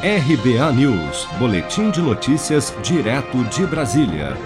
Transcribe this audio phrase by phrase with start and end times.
[0.00, 4.36] RBA News, Boletim de Notícias, direto de Brasília.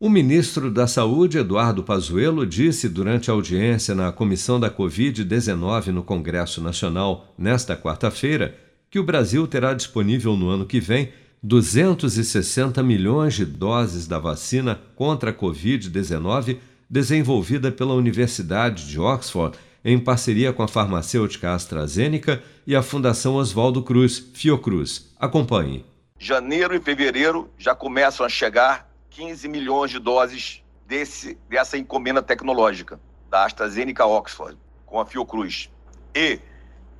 [0.00, 6.02] O ministro da Saúde, Eduardo Pazuello, disse durante a audiência na Comissão da Covid-19 no
[6.02, 8.56] Congresso Nacional, nesta quarta-feira,
[8.90, 11.10] que o Brasil terá disponível no ano que vem
[11.44, 16.56] 260 milhões de doses da vacina contra a Covid-19
[16.90, 23.82] desenvolvida pela Universidade de Oxford em parceria com a farmacêutica AstraZeneca e a Fundação Oswaldo
[23.82, 25.12] Cruz, Fiocruz.
[25.18, 25.84] Acompanhe.
[26.18, 33.00] Janeiro e fevereiro já começam a chegar 15 milhões de doses desse, dessa encomenda tecnológica
[33.28, 34.56] da AstraZeneca Oxford
[34.86, 35.70] com a Fiocruz.
[36.14, 36.38] E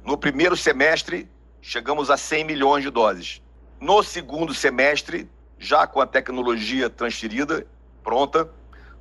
[0.04, 1.28] no primeiro semestre
[1.60, 3.40] chegamos a 100 milhões de doses.
[3.80, 5.28] No segundo semestre,
[5.58, 7.66] já com a tecnologia transferida,
[8.02, 8.50] pronta,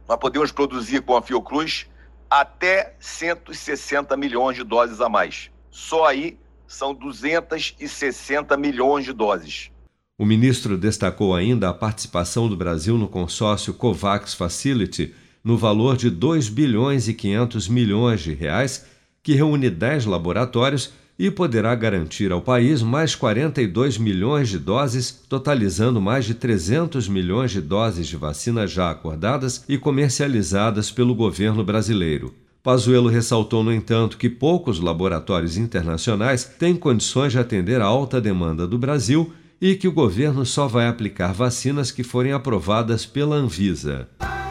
[0.08, 1.88] nós podemos produzir com a Fiocruz
[2.32, 5.52] até 160 milhões de doses a mais.
[5.70, 9.70] Só aí são 260 milhões de doses.
[10.18, 16.10] O ministro destacou ainda a participação do Brasil no consórcio COVAX Facility no valor de
[16.10, 18.86] 2 bilhões e 500 milhões de reais,
[19.22, 26.02] que reúne 10 laboratórios e poderá garantir ao país mais 42 milhões de doses, totalizando
[26.02, 32.34] mais de 300 milhões de doses de vacina já acordadas e comercializadas pelo governo brasileiro.
[32.64, 38.66] Pazuello ressaltou, no entanto, que poucos laboratórios internacionais têm condições de atender a alta demanda
[38.66, 44.10] do Brasil e que o governo só vai aplicar vacinas que forem aprovadas pela Anvisa.